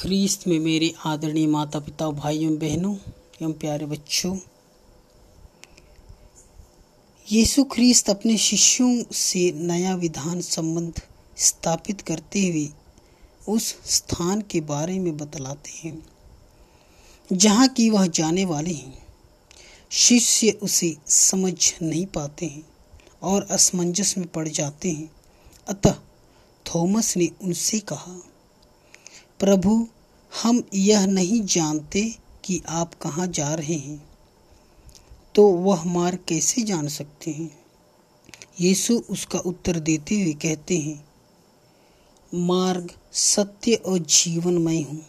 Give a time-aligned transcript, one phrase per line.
[0.00, 2.94] ख्रीस्त में मेरे आदरणीय माता पिता भाइयों, बहनों,
[3.42, 4.38] एवं प्यारे बच्चों,
[7.32, 11.02] यीशु ख्रीस्त अपने शिष्यों से नया विधान संबंध
[11.36, 12.68] स्थापित करते हुए
[13.48, 16.06] उस स्थान के बारे में बतलाते हैं,
[17.32, 19.06] जहाँ की वह जाने वाले हैं।
[19.90, 22.64] शिष्य उसे समझ नहीं पाते हैं
[23.22, 25.10] और असमंजस में पड़ जाते हैं।
[25.68, 25.94] अतः
[26.66, 28.29] थॉमस ने उनसे कहा
[29.40, 29.86] प्रभु,
[30.32, 34.10] हम यह नहीं जानते कि आप कहाँ जा रहे हैं।
[35.34, 37.50] तो वह मार्ग कैसे जान सकते हैं?
[38.60, 41.04] यीशु उसका उत्तर देते हुए कहते हैं,
[42.34, 45.04] मार्ग सत्य और जीवन मैं हूँ।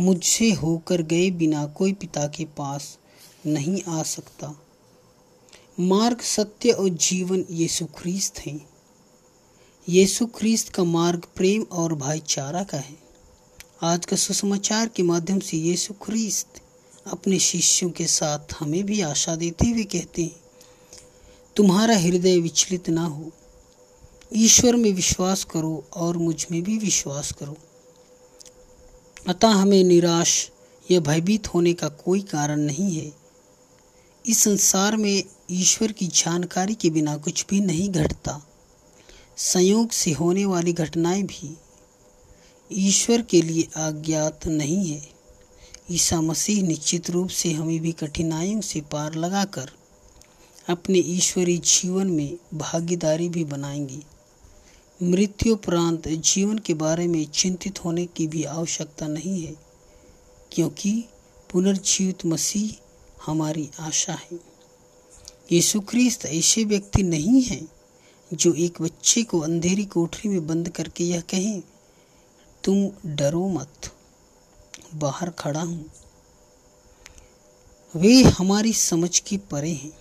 [0.00, 2.98] मुझसे होकर गए बिना कोई पिता के पास
[3.46, 4.54] नहीं आ सकता।
[5.80, 8.60] मार्ग सत्य और जीवन यीशु ख्रीस्त हैं।
[9.88, 13.09] यीशु ख्रीस्त का मार्ग प्रेम और भाईचारा का है।
[13.82, 16.60] आज का सुसमाचार के माध्यम से यीशु ख्रीस्त
[17.06, 20.40] अपने शिष्यों के साथ हमें भी आशा देते हुए कहते हैं,
[21.56, 23.30] तुम्हारा हृदय विचलित ना हो।
[24.36, 27.56] ईश्वर में विश्वास करो और मुझमें भी विश्वास करो।
[29.28, 30.50] अतः हमें निराश
[30.90, 33.12] या भयभीत होने का कोई कारण नहीं है।
[34.26, 38.46] इस संसार में ईश्वर की जानकारी के बिना कुछ भी नहीं घटता।
[39.36, 41.56] संयोग से होने वाली घटनाएँ भी
[42.72, 45.08] ईश्वर के लिए अज्ञात नहीं है।
[45.90, 49.70] ईसा मसीह निश्चित रूप से हमें भी कठिनाइयों से पार लगाकर
[50.68, 53.98] अपने ईश्वरीय जीवन में भागीदारी भी बनाएँगे।
[55.02, 59.54] मृत्युपरांत जीवन के बारे में चिंतित होने की भी आवश्यकता नहीं है,
[60.52, 61.04] क्योंकि
[61.52, 62.70] पुनर्जीवित मसीह
[63.26, 64.38] हमारी आशा है।
[65.52, 67.68] यीशु ख्रीस्त ऐसे व्यक्ति नहीं हैं
[68.34, 71.62] जो एक बच्चे को अंधेरी कोठरी में बंद करके यह कहें
[72.64, 73.90] तुम डरो मत,
[74.94, 75.84] बाहर खड़ा हूँ।
[77.94, 79.92] वे हमारी समझ के परे हैं।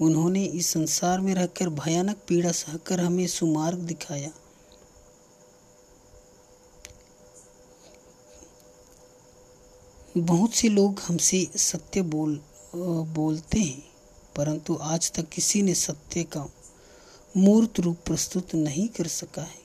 [0.00, 4.30] उन्होंने इस संसार में रहकर भयानक पीड़ा सहकर हमें सुमार्ग दिखाया।
[10.16, 12.40] बहुत से लोग हमसे सत्य बोल
[12.76, 13.82] बोलते हैं,
[14.36, 16.46] परंतु आज तक किसी ने सत्य का
[17.34, 19.62] मूर्त रूप प्रस्तुत नहीं कर सका है।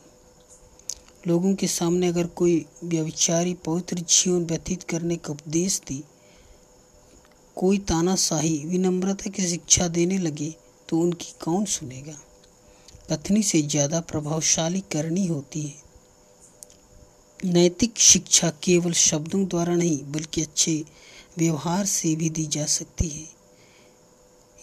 [1.28, 6.04] लोगों के सामने अगर कोई व्यविचारी पवित्र जीवन व्यतीत करने का उपदेश दी,
[7.56, 10.56] कोई तानाशाही विनम्रता की शिक्षा देने लगे
[10.90, 12.16] तो उनकी कौन सुनेगा?
[13.12, 15.90] कथनी से ज़्यादा प्रभावशाली करनी होती है।
[17.46, 20.84] नैतिक शिक्षा केवल शब्दों द्वारा नहीं, बल्कि अच्छे
[21.38, 23.28] व्यवहार से भी दी जा सकती है।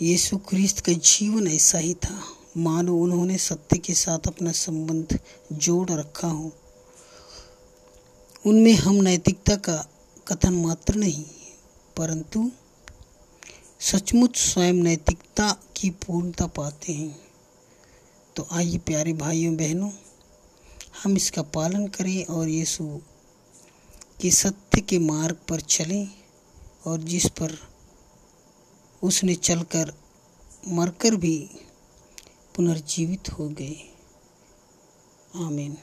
[0.02, 2.22] यीशु क्रिस्त का जीवन ऐसा ही था।
[2.56, 5.18] मानो उन्होंने सत्य के साथ अपना संबंध
[5.52, 6.52] जोड़ रखा हो।
[8.46, 9.76] उनमें हम नैतिकता का
[10.28, 11.24] कथन मात्र नहीं,
[11.96, 12.50] परंतु
[13.80, 17.16] सचमुच स्वयं नैतिकता की पूर्णता पाते हैं।
[18.36, 19.90] तो आइए प्यारे भाइयों, बहनों,
[21.02, 22.84] हम इसका पालन करें और यीशु
[24.20, 26.08] के सत्य के मार्ग पर चलें
[26.86, 27.56] और जिस पर
[29.02, 29.92] उसने चलकर
[30.68, 31.38] मरकर भी
[32.56, 33.76] पुनर्जीवित हो गए।
[35.36, 35.76] आमीन।